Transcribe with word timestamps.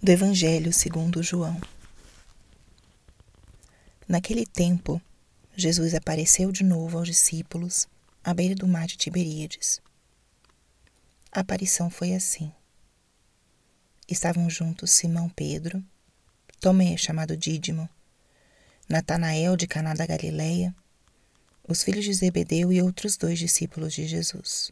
do 0.00 0.12
Evangelho 0.12 0.72
segundo 0.72 1.24
João. 1.24 1.60
Naquele 4.06 4.46
tempo, 4.46 5.02
Jesus 5.56 5.92
apareceu 5.92 6.52
de 6.52 6.62
novo 6.62 6.98
aos 6.98 7.08
discípulos 7.08 7.88
à 8.22 8.32
beira 8.32 8.54
do 8.54 8.68
mar 8.68 8.86
de 8.86 8.96
Tiberíades. 8.96 9.80
A 11.32 11.40
aparição 11.40 11.90
foi 11.90 12.14
assim. 12.14 12.52
Estavam 14.08 14.48
juntos 14.48 14.92
Simão 14.92 15.28
Pedro, 15.28 15.84
Tomé, 16.60 16.96
chamado 16.96 17.36
Dídimo, 17.36 17.88
Natanael 18.88 19.56
de 19.56 19.66
Caná 19.66 19.94
da 19.94 20.06
Galileia, 20.06 20.74
os 21.68 21.82
filhos 21.82 22.04
de 22.04 22.14
Zebedeu 22.14 22.72
e 22.72 22.80
outros 22.80 23.16
dois 23.16 23.38
discípulos 23.38 23.92
de 23.92 24.06
Jesus. 24.06 24.70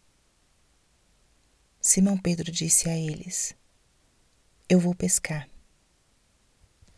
Simão 1.83 2.17
Pedro 2.17 2.51
disse 2.51 2.89
a 2.89 2.97
eles: 2.97 3.55
eu 4.69 4.81
vou 4.81 4.95
pescar. 4.95 5.49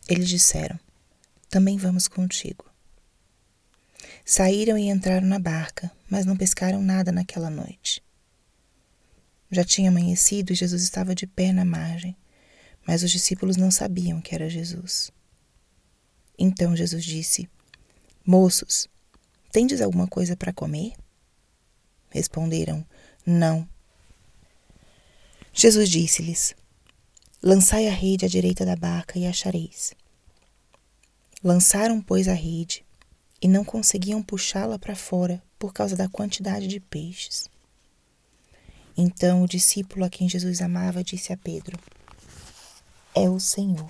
Eles 0.07 0.27
disseram: 0.27 0.79
Também 1.49 1.77
vamos 1.77 2.07
contigo. 2.07 2.65
Saíram 4.25 4.77
e 4.77 4.89
entraram 4.89 5.27
na 5.27 5.39
barca, 5.39 5.91
mas 6.09 6.25
não 6.25 6.37
pescaram 6.37 6.81
nada 6.81 7.11
naquela 7.11 7.49
noite. 7.49 8.03
Já 9.51 9.63
tinha 9.63 9.89
amanhecido 9.89 10.51
e 10.51 10.55
Jesus 10.55 10.83
estava 10.83 11.15
de 11.15 11.25
pé 11.25 11.51
na 11.51 11.65
margem, 11.65 12.15
mas 12.85 13.03
os 13.03 13.11
discípulos 13.11 13.57
não 13.57 13.71
sabiam 13.71 14.21
que 14.21 14.33
era 14.33 14.49
Jesus. 14.49 15.11
Então 16.37 16.75
Jesus 16.75 17.03
disse: 17.03 17.49
Moços, 18.25 18.87
tendes 19.51 19.81
alguma 19.81 20.07
coisa 20.07 20.35
para 20.35 20.53
comer? 20.53 20.93
Responderam: 22.09 22.85
Não. 23.25 23.67
Jesus 25.53 25.89
disse-lhes: 25.89 26.55
Lançai 27.41 27.87
a 27.87 27.91
rede 27.91 28.25
à 28.25 28.27
direita 28.27 28.65
da 28.65 28.75
barca 28.75 29.17
e 29.17 29.25
achareis. 29.25 29.93
Lançaram, 31.41 32.01
pois, 32.01 32.27
a 32.27 32.33
rede 32.33 32.85
e 33.41 33.47
não 33.47 33.63
conseguiam 33.63 34.21
puxá-la 34.21 34.77
para 34.77 34.93
fora 34.93 35.41
por 35.57 35.71
causa 35.71 35.95
da 35.95 36.09
quantidade 36.09 36.67
de 36.67 36.81
peixes. 36.81 37.47
Então 38.97 39.41
o 39.41 39.47
discípulo 39.47 40.03
a 40.03 40.09
quem 40.09 40.27
Jesus 40.27 40.61
amava 40.61 41.01
disse 41.01 41.31
a 41.31 41.37
Pedro: 41.37 41.79
É 43.15 43.29
o 43.29 43.39
Senhor. 43.39 43.89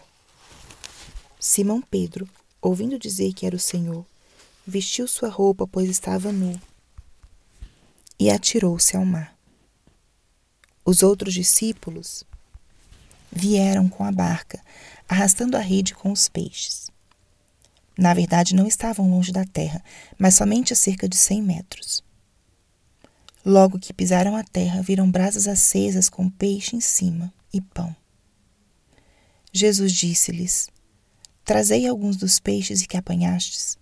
Simão 1.39 1.81
Pedro, 1.81 2.29
ouvindo 2.61 2.99
dizer 2.99 3.33
que 3.33 3.47
era 3.47 3.55
o 3.55 3.59
Senhor, 3.59 4.05
vestiu 4.65 5.07
sua 5.07 5.29
roupa, 5.29 5.65
pois 5.65 5.89
estava 5.89 6.31
nu, 6.31 6.61
e 8.19 8.29
atirou-se 8.29 8.95
ao 8.95 9.05
mar. 9.05 9.35
Os 10.85 11.01
outros 11.01 11.33
discípulos 11.33 12.23
vieram 13.31 13.87
com 13.87 14.03
a 14.03 14.11
barca, 14.11 14.59
arrastando 15.07 15.55
a 15.55 15.59
rede 15.59 15.93
com 15.93 16.11
os 16.11 16.27
peixes. 16.27 16.89
Na 17.97 18.13
verdade, 18.13 18.55
não 18.55 18.65
estavam 18.65 19.09
longe 19.09 19.31
da 19.31 19.43
terra, 19.43 19.83
mas 20.17 20.35
somente 20.35 20.73
a 20.73 20.75
cerca 20.75 21.07
de 21.07 21.17
cem 21.17 21.41
metros. 21.41 22.03
Logo 23.45 23.79
que 23.79 23.93
pisaram 23.93 24.35
a 24.35 24.43
terra, 24.43 24.81
viram 24.81 25.09
brasas 25.09 25.47
acesas 25.47 26.09
com 26.09 26.29
peixe 26.29 26.75
em 26.75 26.81
cima 26.81 27.33
e 27.53 27.61
pão. 27.61 27.95
Jesus 29.51 29.91
disse-lhes: 29.91 30.69
Trazei 31.43 31.87
alguns 31.87 32.15
dos 32.15 32.39
peixes 32.39 32.85
que 32.85 32.97
apanhastes. 32.97 33.77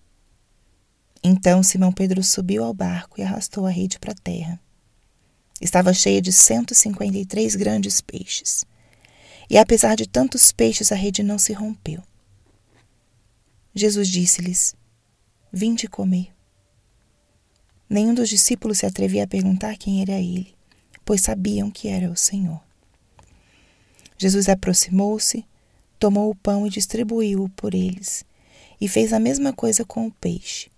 Então 1.24 1.62
Simão 1.62 1.92
Pedro 1.92 2.24
subiu 2.24 2.64
ao 2.64 2.74
barco 2.74 3.20
e 3.20 3.24
arrastou 3.24 3.66
a 3.66 3.70
rede 3.70 4.00
para 4.00 4.14
a 4.14 4.16
terra. 4.16 4.60
Estava 5.60 5.94
cheia 5.94 6.22
de 6.22 6.32
cento 6.32 6.72
e 6.72 6.76
cinquenta 6.76 7.18
e 7.18 7.26
três 7.26 7.56
grandes 7.56 8.00
peixes 8.00 8.66
e 9.50 9.58
apesar 9.58 9.96
de 9.96 10.08
tantos 10.08 10.52
peixes, 10.52 10.92
a 10.92 10.96
rede 10.96 11.24
não 11.24 11.38
se 11.38 11.54
rompeu. 11.54 12.04
Jesus 13.74 14.08
disse-lhes: 14.08 14.76
Vinde 15.52 15.88
comer. 15.88 16.34
Nenhum 17.90 18.14
dos 18.14 18.30
discípulos 18.30 18.80
se 18.80 18.86
atrevia 18.86 19.24
a 19.24 19.28
perguntar 19.28 19.78
quem 19.78 20.02
era 20.02 20.20
ele, 20.20 20.54
pois 21.06 21.22
sabiam 21.22 21.72
que 21.72 21.88
era 21.88 22.12
o 22.12 22.16
Senhor. 22.18 22.62
Jesus 24.18 24.50
aproximou-se, 24.50 25.46
tomou 25.98 26.30
o 26.30 26.36
pão 26.36 26.68
e 26.68 26.70
distribuiu-o 26.70 27.50
por 27.50 27.74
eles, 27.74 28.26
e 28.82 28.88
fez 28.88 29.14
a 29.14 29.20
mesma 29.20 29.54
coisa 29.54 29.86
com 29.86 30.08
o 30.08 30.12
peixe. 30.12 30.70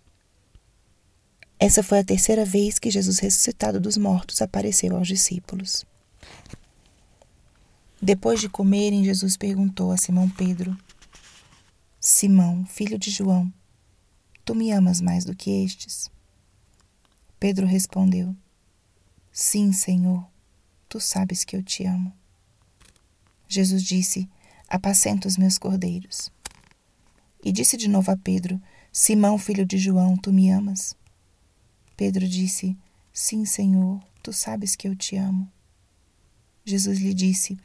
Essa 1.58 1.82
foi 1.82 2.00
a 2.00 2.04
terceira 2.04 2.46
vez 2.46 2.80
que 2.80 2.92
Jesus 2.92 3.20
ressuscitado 3.20 3.80
dos 3.80 3.98
mortos 3.98 4.42
apareceu 4.42 4.96
aos 4.96 5.08
discípulos. 5.08 5.86
Depois 8.02 8.40
de 8.40 8.48
comerem, 8.48 9.04
Jesus 9.04 9.36
perguntou 9.36 9.92
a 9.92 9.98
Simão 9.98 10.30
Pedro: 10.30 10.78
Simão, 12.00 12.66
filho 12.66 12.98
de 12.98 13.12
João, 13.12 13.54
tu 14.46 14.56
me 14.56 14.72
amas 14.72 15.02
mais 15.02 15.26
do 15.26 15.36
que 15.36 15.66
estes? 15.66 16.10
Pedro 17.38 17.68
respondeu: 17.68 18.34
Sim, 19.34 19.74
Senhor, 19.74 20.26
tu 20.88 21.00
sabes 21.02 21.44
que 21.44 21.58
eu 21.58 21.62
te 21.62 21.86
amo. 21.86 22.14
Jesus 23.50 23.84
disse: 23.84 24.30
Apacenta 24.70 25.28
os 25.28 25.36
meus 25.36 25.58
cordeiros. 25.58 26.32
E 27.44 27.52
disse 27.52 27.76
de 27.76 27.90
novo 27.90 28.12
a 28.12 28.18
Pedro: 28.18 28.62
Simão, 28.94 29.38
filho 29.38 29.66
de 29.66 29.78
João, 29.78 30.16
tu 30.16 30.32
me 30.32 30.50
amas? 30.50 30.96
Pedro 31.98 32.26
disse: 32.26 32.78
Sim, 33.12 33.44
Senhor, 33.44 34.02
tu 34.24 34.32
sabes 34.32 34.74
que 34.74 34.88
eu 34.88 34.96
te 34.96 35.18
amo. 35.18 35.52
Jesus 36.64 37.00
lhe 37.00 37.14
disse: 37.14 37.58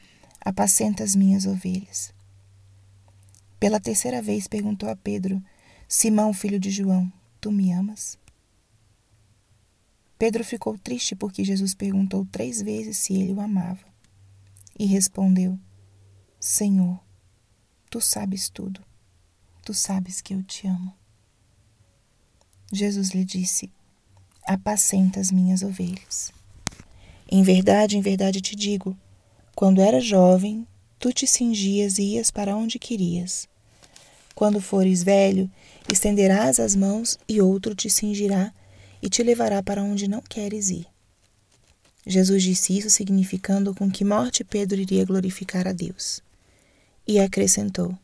apacenta 0.44 1.02
as 1.02 1.14
minhas 1.14 1.46
ovelhas. 1.46 2.12
Pela 3.58 3.80
terceira 3.80 4.20
vez 4.20 4.46
perguntou 4.46 4.88
a 4.88 4.96
Pedro: 4.96 5.42
Simão, 5.88 6.32
filho 6.34 6.60
de 6.60 6.70
João, 6.70 7.10
tu 7.40 7.50
me 7.50 7.72
amas? 7.72 8.18
Pedro 10.18 10.44
ficou 10.44 10.78
triste 10.78 11.16
porque 11.16 11.44
Jesus 11.44 11.74
perguntou 11.74 12.26
três 12.26 12.60
vezes 12.60 12.98
se 12.98 13.14
ele 13.14 13.32
o 13.32 13.40
amava. 13.40 13.84
E 14.78 14.86
respondeu: 14.86 15.58
Senhor, 16.38 17.00
tu 17.90 18.00
sabes 18.00 18.48
tudo. 18.48 18.80
Tu 19.64 19.72
sabes 19.72 20.20
que 20.20 20.34
eu 20.34 20.42
te 20.42 20.66
amo. 20.66 20.94
Jesus 22.72 23.10
lhe 23.10 23.24
disse: 23.24 23.72
Apacenta 24.46 25.20
as 25.20 25.30
minhas 25.30 25.62
ovelhas. 25.62 26.32
Em 27.30 27.42
verdade, 27.42 27.96
em 27.96 28.02
verdade 28.02 28.40
te 28.40 28.54
digo, 28.54 28.96
quando 29.54 29.80
era 29.80 30.00
jovem, 30.00 30.66
tu 30.98 31.12
te 31.12 31.26
cingias 31.26 31.98
e 31.98 32.14
ias 32.14 32.30
para 32.30 32.56
onde 32.56 32.78
querias. 32.78 33.48
Quando 34.34 34.60
fores 34.60 35.02
velho, 35.02 35.50
estenderás 35.88 36.58
as 36.58 36.74
mãos 36.74 37.18
e 37.28 37.40
outro 37.40 37.74
te 37.74 37.88
cingirá 37.88 38.52
e 39.00 39.08
te 39.08 39.22
levará 39.22 39.62
para 39.62 39.82
onde 39.82 40.08
não 40.08 40.20
queres 40.20 40.70
ir. 40.70 40.86
Jesus 42.06 42.42
disse 42.42 42.76
isso 42.76 42.90
significando 42.90 43.74
com 43.74 43.90
que 43.90 44.04
morte 44.04 44.42
Pedro 44.44 44.80
iria 44.80 45.04
glorificar 45.04 45.66
a 45.68 45.72
Deus. 45.72 46.20
E 47.06 47.18
acrescentou: 47.18 47.96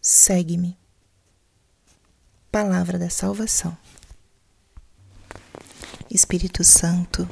Segue-me. 0.00 0.76
Palavra 2.52 2.98
da 2.98 3.08
salvação. 3.08 3.76
Espírito 6.10 6.62
Santo, 6.62 7.28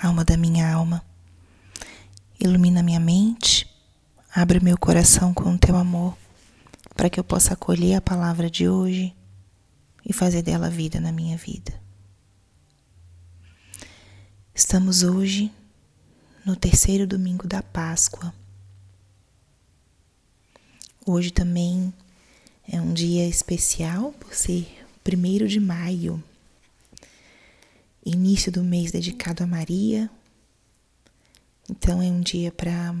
alma 0.00 0.24
da 0.24 0.36
minha 0.36 0.72
alma, 0.72 1.04
Ilumina 2.44 2.82
minha 2.82 2.98
mente, 2.98 3.72
abre 4.34 4.58
meu 4.58 4.76
coração 4.76 5.32
com 5.32 5.54
o 5.54 5.58
teu 5.58 5.76
amor, 5.76 6.18
para 6.96 7.08
que 7.08 7.20
eu 7.20 7.22
possa 7.22 7.54
acolher 7.54 7.94
a 7.94 8.00
palavra 8.00 8.50
de 8.50 8.68
hoje 8.68 9.14
e 10.04 10.12
fazer 10.12 10.42
dela 10.42 10.68
vida 10.68 10.98
na 10.98 11.12
minha 11.12 11.36
vida. 11.36 11.72
Estamos 14.52 15.04
hoje 15.04 15.52
no 16.44 16.56
terceiro 16.56 17.06
domingo 17.06 17.46
da 17.46 17.62
Páscoa. 17.62 18.34
Hoje 21.06 21.30
também 21.30 21.94
é 22.68 22.80
um 22.80 22.92
dia 22.92 23.24
especial 23.28 24.10
por 24.14 24.34
ser 24.34 24.84
primeiro 25.04 25.46
de 25.46 25.60
maio, 25.60 26.20
início 28.04 28.50
do 28.50 28.64
mês 28.64 28.90
dedicado 28.90 29.44
a 29.44 29.46
Maria, 29.46 30.10
então 31.72 32.02
é 32.02 32.04
um 32.04 32.20
dia 32.20 32.52
para 32.52 32.94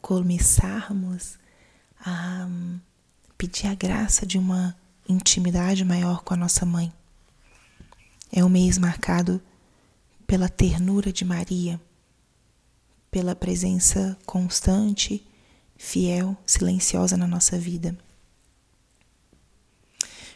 começarmos 0.00 1.38
a 2.04 2.48
pedir 3.38 3.68
a 3.68 3.76
graça 3.76 4.26
de 4.26 4.36
uma 4.36 4.76
intimidade 5.08 5.84
maior 5.84 6.24
com 6.24 6.34
a 6.34 6.36
nossa 6.36 6.66
mãe. 6.66 6.92
É 8.32 8.44
um 8.44 8.48
mês 8.48 8.76
marcado 8.76 9.40
pela 10.26 10.48
ternura 10.48 11.12
de 11.12 11.24
Maria, 11.24 11.80
pela 13.08 13.36
presença 13.36 14.18
constante, 14.26 15.24
fiel, 15.76 16.36
silenciosa 16.44 17.16
na 17.16 17.28
nossa 17.28 17.56
vida. 17.56 17.96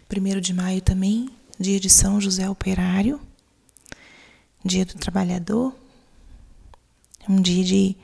Primeiro 0.09 0.41
de 0.41 0.55
maio 0.55 0.81
também, 0.81 1.29
dia 1.59 1.81
de 1.81 1.91
São 1.91 2.21
José 2.21 2.49
Operário, 2.49 3.21
dia 4.65 4.87
do 4.87 4.95
trabalhador, 4.95 5.75
um 7.29 7.41
dia 7.41 7.65
de 7.65 7.97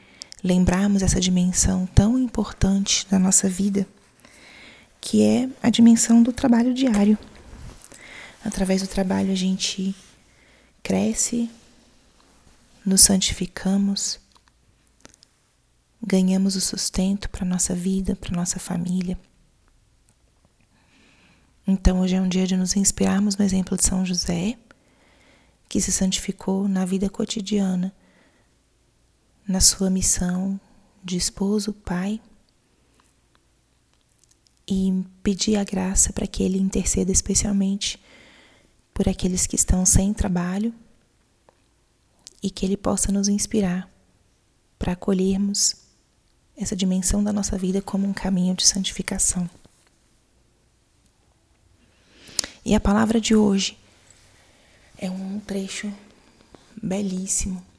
lembrarmos 0.42 1.02
essa 1.02 1.20
dimensão 1.20 1.86
tão 1.86 2.18
importante 2.18 3.06
da 3.08 3.18
nossa 3.18 3.48
vida, 3.48 3.86
que 5.00 5.22
é 5.22 5.48
a 5.62 5.70
dimensão 5.70 6.22
do 6.22 6.32
trabalho 6.32 6.74
diário. 6.74 7.16
Através 8.44 8.82
do 8.82 8.88
trabalho 8.88 9.30
a 9.30 9.36
gente 9.36 9.94
cresce, 10.82 11.48
nos 12.84 13.02
santificamos, 13.02 14.18
ganhamos 16.04 16.56
o 16.56 16.60
sustento 16.60 17.30
para 17.30 17.46
nossa 17.46 17.74
vida, 17.74 18.16
para 18.16 18.36
nossa 18.36 18.58
família. 18.58 19.16
Então 21.64 22.00
hoje 22.00 22.16
é 22.16 22.20
um 22.20 22.28
dia 22.28 22.46
de 22.46 22.56
nos 22.56 22.74
inspirarmos 22.74 23.36
no 23.36 23.44
exemplo 23.44 23.76
de 23.76 23.86
São 23.86 24.04
José, 24.04 24.58
que 25.68 25.80
se 25.80 25.92
santificou 25.92 26.66
na 26.66 26.84
vida 26.84 27.08
cotidiana, 27.08 27.94
na 29.46 29.60
sua 29.60 29.90
missão 29.90 30.60
de 31.02 31.16
esposo, 31.16 31.72
pai, 31.72 32.20
e 34.66 35.04
pedir 35.22 35.56
a 35.56 35.64
graça 35.64 36.12
para 36.12 36.26
que 36.26 36.42
ele 36.42 36.58
interceda 36.58 37.10
especialmente 37.10 38.00
por 38.94 39.08
aqueles 39.08 39.46
que 39.46 39.56
estão 39.56 39.84
sem 39.84 40.14
trabalho 40.14 40.72
e 42.42 42.50
que 42.50 42.64
ele 42.64 42.76
possa 42.76 43.10
nos 43.10 43.28
inspirar 43.28 43.90
para 44.78 44.92
acolhermos 44.92 45.76
essa 46.56 46.76
dimensão 46.76 47.22
da 47.22 47.32
nossa 47.32 47.58
vida 47.58 47.82
como 47.82 48.06
um 48.06 48.12
caminho 48.12 48.54
de 48.54 48.66
santificação. 48.66 49.48
E 52.64 52.74
a 52.74 52.80
palavra 52.80 53.20
de 53.20 53.34
hoje 53.34 53.76
é 54.96 55.10
um 55.10 55.40
trecho 55.40 55.92
belíssimo 56.80 57.71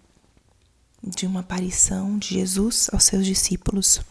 de 1.03 1.25
uma 1.25 1.41
aparição 1.41 2.17
de 2.17 2.29
Jesus 2.35 2.89
aos 2.93 3.03
seus 3.03 3.25
discípulos. 3.25 4.01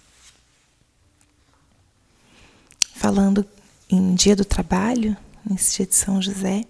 Falando 2.94 3.46
em 3.88 4.14
dia 4.14 4.36
do 4.36 4.44
trabalho, 4.44 5.16
nesse 5.48 5.76
dia 5.76 5.86
de 5.86 5.94
São 5.94 6.20
José, 6.20 6.64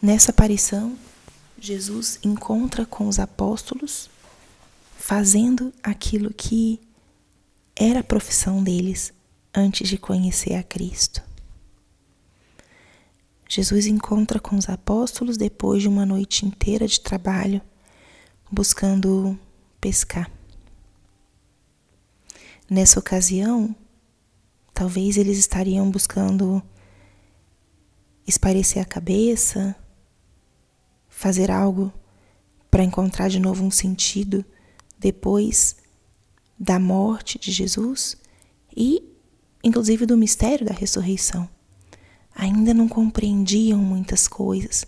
nessa 0.00 0.30
aparição, 0.30 0.96
Jesus 1.58 2.18
encontra 2.22 2.86
com 2.86 3.08
os 3.08 3.18
apóstolos 3.18 4.08
fazendo 4.96 5.72
aquilo 5.82 6.32
que 6.32 6.80
era 7.76 8.00
a 8.00 8.04
profissão 8.04 8.62
deles 8.62 9.12
antes 9.54 9.88
de 9.88 9.98
conhecer 9.98 10.54
a 10.54 10.62
Cristo. 10.62 11.22
Jesus 13.48 13.86
encontra 13.86 14.40
com 14.40 14.56
os 14.56 14.68
apóstolos 14.68 15.36
depois 15.36 15.82
de 15.82 15.88
uma 15.88 16.06
noite 16.06 16.46
inteira 16.46 16.86
de 16.88 17.00
trabalho, 17.00 17.60
buscando 18.54 19.38
pescar. 19.80 20.30
Nessa 22.70 22.98
ocasião, 22.98 23.74
talvez 24.72 25.18
eles 25.18 25.36
estariam 25.36 25.90
buscando 25.90 26.62
esparecer 28.26 28.80
a 28.80 28.86
cabeça, 28.86 29.76
fazer 31.08 31.50
algo 31.50 31.92
para 32.70 32.84
encontrar 32.84 33.28
de 33.28 33.38
novo 33.38 33.62
um 33.62 33.70
sentido 33.70 34.44
depois 34.98 35.76
da 36.58 36.78
morte 36.78 37.38
de 37.38 37.52
Jesus 37.52 38.16
e, 38.74 39.02
inclusive, 39.62 40.06
do 40.06 40.16
mistério 40.16 40.64
da 40.64 40.72
ressurreição 40.72 41.48
ainda 42.34 42.74
não 42.74 42.88
compreendiam 42.88 43.78
muitas 43.78 44.26
coisas, 44.26 44.84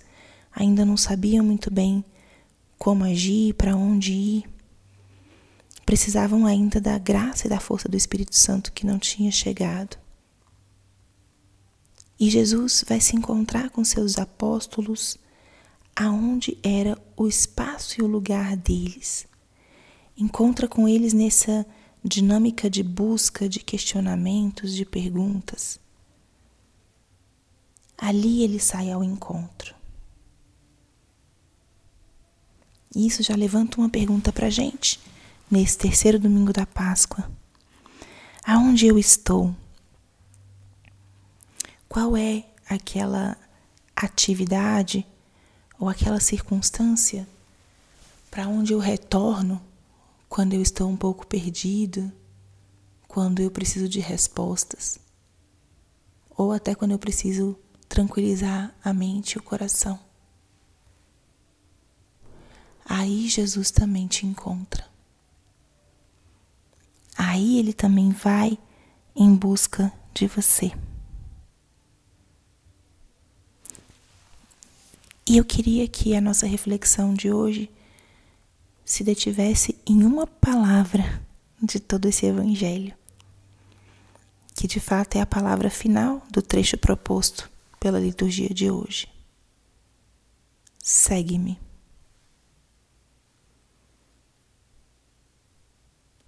ainda 0.52 0.84
não 0.84 0.96
sabiam 0.96 1.44
muito 1.44 1.70
bem 1.70 2.04
como 2.78 3.04
agir, 3.04 3.54
para 3.54 3.76
onde 3.76 4.12
ir. 4.12 4.44
Precisavam 5.84 6.46
ainda 6.46 6.80
da 6.80 6.98
graça 6.98 7.46
e 7.46 7.50
da 7.50 7.60
força 7.60 7.88
do 7.88 7.96
Espírito 7.96 8.34
Santo 8.34 8.72
que 8.72 8.86
não 8.86 8.98
tinha 8.98 9.30
chegado. 9.30 9.96
E 12.18 12.30
Jesus 12.30 12.84
vai 12.88 13.00
se 13.00 13.14
encontrar 13.14 13.70
com 13.70 13.84
seus 13.84 14.18
apóstolos 14.18 15.18
aonde 15.94 16.58
era 16.62 16.98
o 17.16 17.26
espaço 17.26 18.00
e 18.00 18.04
o 18.04 18.06
lugar 18.06 18.56
deles. 18.56 19.26
Encontra 20.16 20.66
com 20.66 20.88
eles 20.88 21.12
nessa 21.12 21.66
dinâmica 22.02 22.70
de 22.70 22.82
busca, 22.82 23.48
de 23.48 23.60
questionamentos, 23.60 24.74
de 24.74 24.84
perguntas. 24.84 25.78
Ali 27.98 28.42
ele 28.42 28.60
sai 28.60 28.90
ao 28.90 29.04
encontro. 29.04 29.74
Isso 32.96 33.22
já 33.22 33.36
levanta 33.36 33.78
uma 33.78 33.90
pergunta 33.90 34.32
para 34.32 34.46
a 34.46 34.50
gente 34.50 34.98
nesse 35.50 35.76
terceiro 35.76 36.18
domingo 36.18 36.50
da 36.50 36.64
Páscoa. 36.64 37.30
Aonde 38.42 38.86
eu 38.86 38.98
estou? 38.98 39.54
Qual 41.86 42.16
é 42.16 42.46
aquela 42.66 43.36
atividade 43.94 45.06
ou 45.78 45.90
aquela 45.90 46.18
circunstância 46.18 47.28
para 48.30 48.48
onde 48.48 48.72
eu 48.72 48.78
retorno 48.78 49.60
quando 50.26 50.54
eu 50.54 50.62
estou 50.62 50.88
um 50.88 50.96
pouco 50.96 51.26
perdido, 51.26 52.10
quando 53.06 53.42
eu 53.42 53.50
preciso 53.50 53.86
de 53.86 54.00
respostas, 54.00 54.98
ou 56.30 56.50
até 56.50 56.74
quando 56.74 56.92
eu 56.92 56.98
preciso 56.98 57.58
tranquilizar 57.90 58.74
a 58.82 58.94
mente 58.94 59.32
e 59.32 59.38
o 59.38 59.42
coração. 59.42 60.00
Aí 62.88 63.28
Jesus 63.28 63.70
também 63.70 64.06
te 64.06 64.24
encontra. 64.24 64.86
Aí 67.18 67.58
ele 67.58 67.72
também 67.72 68.10
vai 68.10 68.56
em 69.14 69.34
busca 69.34 69.92
de 70.14 70.26
você. 70.26 70.72
E 75.28 75.36
eu 75.36 75.44
queria 75.44 75.88
que 75.88 76.14
a 76.14 76.20
nossa 76.20 76.46
reflexão 76.46 77.12
de 77.12 77.32
hoje 77.32 77.68
se 78.84 79.02
detivesse 79.02 79.76
em 79.84 80.04
uma 80.04 80.26
palavra 80.26 81.20
de 81.60 81.80
todo 81.80 82.06
esse 82.06 82.24
evangelho, 82.26 82.94
que 84.54 84.68
de 84.68 84.78
fato 84.78 85.16
é 85.16 85.20
a 85.20 85.26
palavra 85.26 85.68
final 85.68 86.24
do 86.30 86.40
trecho 86.40 86.78
proposto 86.78 87.50
pela 87.80 87.98
liturgia 87.98 88.50
de 88.50 88.70
hoje. 88.70 89.08
Segue-me. 90.80 91.65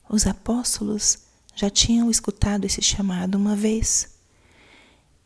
Os 0.09 0.27
apóstolos 0.27 1.19
já 1.55 1.69
tinham 1.69 2.11
escutado 2.11 2.65
esse 2.65 2.81
chamado 2.81 3.37
uma 3.37 3.55
vez 3.55 4.09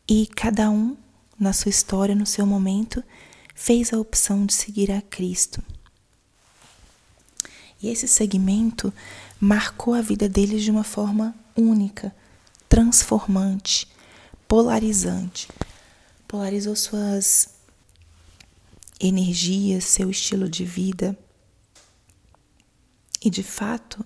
e 0.07 0.27
cada 0.27 0.69
um, 0.69 0.97
na 1.39 1.53
sua 1.53 1.69
história, 1.69 2.13
no 2.13 2.25
seu 2.25 2.45
momento, 2.45 3.03
fez 3.55 3.93
a 3.93 3.99
opção 3.99 4.45
de 4.45 4.53
seguir 4.53 4.91
a 4.91 5.01
Cristo. 5.01 5.63
E 7.81 7.87
esse 7.89 8.07
segmento 8.07 8.93
marcou 9.39 9.93
a 9.93 10.01
vida 10.01 10.27
deles 10.27 10.63
de 10.63 10.71
uma 10.71 10.83
forma 10.83 11.35
única, 11.55 12.13
transformante, 12.67 13.87
polarizante, 14.47 15.47
polarizou 16.27 16.75
suas 16.75 17.49
energias, 18.99 19.83
seu 19.85 20.09
estilo 20.09 20.49
de 20.49 20.65
vida. 20.65 21.17
E 23.21 23.29
de 23.29 23.43
fato, 23.43 24.05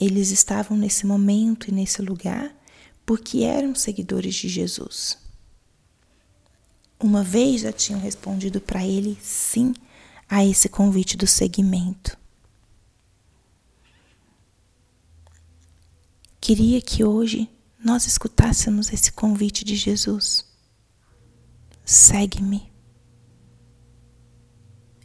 eles 0.00 0.30
estavam 0.30 0.76
nesse 0.76 1.06
momento 1.06 1.68
e 1.68 1.72
nesse 1.72 2.00
lugar 2.00 2.56
porque 3.04 3.40
eram 3.40 3.74
seguidores 3.74 4.34
de 4.34 4.48
Jesus. 4.48 5.18
Uma 6.98 7.22
vez 7.22 7.62
já 7.62 7.72
tinham 7.72 8.00
respondido 8.00 8.60
para 8.60 8.84
ele 8.84 9.18
sim 9.20 9.74
a 10.28 10.44
esse 10.44 10.68
convite 10.68 11.16
do 11.16 11.26
seguimento. 11.26 12.16
Queria 16.40 16.80
que 16.80 17.04
hoje 17.04 17.50
nós 17.78 18.06
escutássemos 18.06 18.92
esse 18.92 19.12
convite 19.12 19.64
de 19.64 19.76
Jesus 19.76 20.48
segue-me. 21.84 22.70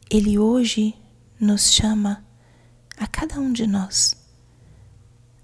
Ele 0.09 0.37
hoje 0.37 0.93
nos 1.39 1.71
chama 1.71 2.23
a 2.95 3.07
cada 3.07 3.39
um 3.39 3.51
de 3.51 3.65
nós 3.65 4.25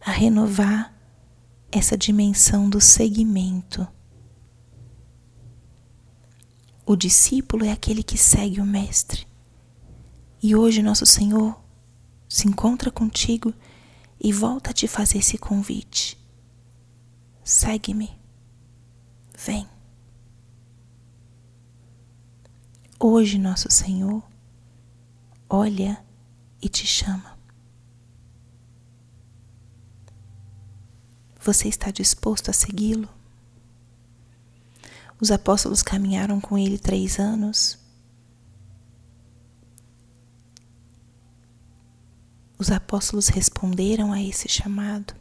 a 0.02 0.12
renovar 0.12 0.94
essa 1.72 1.98
dimensão 1.98 2.70
do 2.70 2.82
seguimento. 2.82 3.88
O 6.86 6.96
discípulo 6.96 7.64
é 7.64 7.72
aquele 7.72 8.04
que 8.04 8.18
segue 8.18 8.60
o 8.60 8.66
Mestre. 8.66 9.28
E 10.42 10.56
hoje 10.56 10.82
nosso 10.82 11.06
Senhor 11.06 11.58
se 12.28 12.48
encontra 12.48 12.90
contigo 12.90 13.54
e 14.20 14.34
volta 14.34 14.72
a 14.72 14.74
te 14.74 14.88
fazer 14.88 15.20
esse 15.20 15.38
convite. 15.38 16.18
Segue-me. 17.44 18.12
Vem. 19.38 19.68
Hoje, 23.00 23.40
nosso 23.40 23.70
Senhor 23.72 24.22
olha 25.50 26.06
e 26.62 26.70
te 26.70 26.86
chama. 26.86 27.41
Você 31.44 31.68
está 31.68 31.90
disposto 31.90 32.50
a 32.50 32.54
segui-lo? 32.54 33.10
Os 35.20 35.32
apóstolos 35.32 35.82
caminharam 35.82 36.40
com 36.40 36.56
ele 36.56 36.78
três 36.78 37.18
anos. 37.18 37.80
Os 42.60 42.70
apóstolos 42.70 43.28
responderam 43.28 44.14
a 44.14 44.22
esse 44.22 44.48
chamado. 44.48 45.16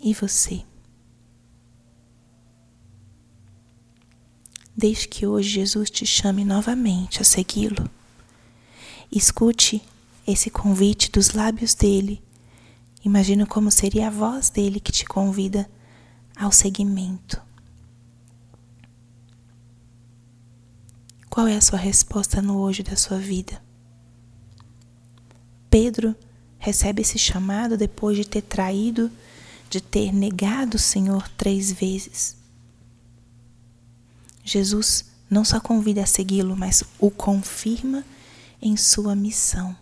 E 0.00 0.14
você? 0.14 0.64
Deixe 4.74 5.06
que 5.06 5.26
hoje 5.26 5.50
Jesus 5.50 5.90
te 5.90 6.06
chame 6.06 6.42
novamente 6.42 7.20
a 7.20 7.24
segui-lo. 7.24 7.88
Escute 9.10 9.82
esse 10.26 10.50
convite 10.50 11.10
dos 11.10 11.30
lábios 11.30 11.74
dele. 11.74 12.22
Imagina 13.04 13.46
como 13.46 13.70
seria 13.70 14.08
a 14.08 14.10
voz 14.10 14.50
dele 14.50 14.80
que 14.80 14.92
te 14.92 15.04
convida 15.04 15.68
ao 16.36 16.52
seguimento. 16.52 17.40
Qual 21.28 21.46
é 21.46 21.56
a 21.56 21.60
sua 21.60 21.78
resposta 21.78 22.42
no 22.42 22.58
hoje 22.58 22.82
da 22.82 22.96
sua 22.96 23.18
vida? 23.18 23.62
Pedro 25.70 26.14
recebe 26.58 27.02
esse 27.02 27.18
chamado 27.18 27.76
depois 27.76 28.16
de 28.16 28.26
ter 28.26 28.42
traído 28.42 29.10
de 29.72 29.80
ter 29.80 30.12
negado 30.12 30.74
o 30.74 30.78
Senhor 30.78 31.26
três 31.30 31.72
vezes. 31.72 32.36
Jesus 34.44 35.06
não 35.30 35.46
só 35.46 35.58
convida 35.58 36.02
a 36.02 36.06
segui-lo, 36.06 36.54
mas 36.54 36.84
o 36.98 37.10
confirma 37.10 38.04
em 38.60 38.76
sua 38.76 39.16
missão. 39.16 39.74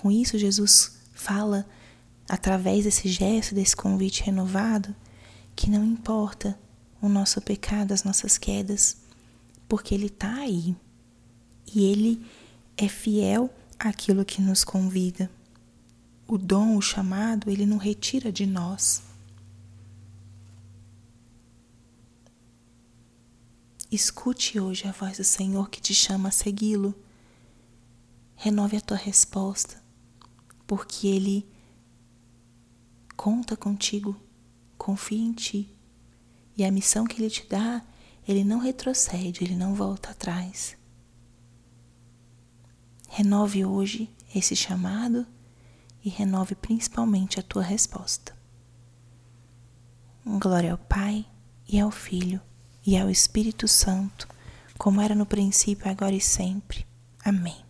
Com 0.00 0.10
isso, 0.10 0.38
Jesus 0.38 0.98
fala, 1.12 1.66
através 2.28 2.84
desse 2.84 3.08
gesto, 3.08 3.54
desse 3.54 3.76
convite 3.76 4.22
renovado, 4.22 4.94
que 5.54 5.68
não 5.68 5.84
importa 5.84 6.58
o 7.02 7.08
nosso 7.08 7.40
pecado, 7.40 7.92
as 7.92 8.04
nossas 8.04 8.38
quedas, 8.38 8.96
porque 9.68 9.94
Ele 9.94 10.06
está 10.06 10.34
aí 10.36 10.74
e 11.74 11.84
Ele 11.84 12.24
é 12.76 12.88
fiel 12.88 13.50
àquilo 13.78 14.24
que 14.24 14.40
nos 14.40 14.64
convida 14.64 15.30
o 16.30 16.38
dom, 16.38 16.76
o 16.76 16.80
chamado, 16.80 17.50
ele 17.50 17.66
não 17.66 17.76
retira 17.76 18.30
de 18.30 18.46
nós. 18.46 19.02
Escute 23.90 24.60
hoje 24.60 24.86
a 24.86 24.92
voz 24.92 25.16
do 25.16 25.24
Senhor 25.24 25.68
que 25.68 25.80
te 25.80 25.92
chama 25.92 26.28
a 26.28 26.32
segui-lo. 26.32 26.94
Renove 28.36 28.76
a 28.76 28.80
tua 28.80 28.96
resposta, 28.96 29.79
porque 30.70 31.08
Ele 31.08 31.44
conta 33.16 33.56
contigo, 33.56 34.14
confia 34.78 35.18
em 35.18 35.32
ti. 35.32 35.76
E 36.56 36.64
a 36.64 36.70
missão 36.70 37.04
que 37.08 37.20
Ele 37.20 37.28
te 37.28 37.44
dá, 37.48 37.84
Ele 38.26 38.44
não 38.44 38.60
retrocede, 38.60 39.42
Ele 39.42 39.56
não 39.56 39.74
volta 39.74 40.10
atrás. 40.10 40.76
Renove 43.08 43.64
hoje 43.64 44.14
esse 44.32 44.54
chamado 44.54 45.26
e 46.04 46.08
renove 46.08 46.54
principalmente 46.54 47.40
a 47.40 47.42
tua 47.42 47.62
resposta. 47.62 48.32
Glória 50.24 50.70
ao 50.70 50.78
Pai, 50.78 51.26
e 51.68 51.80
ao 51.80 51.90
Filho, 51.90 52.40
e 52.86 52.96
ao 52.96 53.10
Espírito 53.10 53.66
Santo, 53.66 54.28
como 54.78 55.00
era 55.00 55.16
no 55.16 55.26
princípio, 55.26 55.90
agora 55.90 56.14
e 56.14 56.20
sempre. 56.20 56.86
Amém. 57.24 57.69